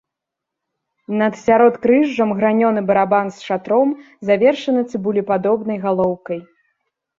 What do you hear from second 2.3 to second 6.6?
гранёны барабан з шатром, завершаны цыбулепадобнай галоўкай.